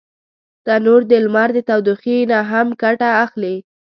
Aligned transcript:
تنور 0.65 1.01
د 1.11 1.13
لمر 1.25 1.49
د 1.55 1.59
تودوخي 1.69 2.17
نه 2.31 2.39
هم 2.51 2.67
ګټه 2.81 3.09
اخلي 3.23 3.55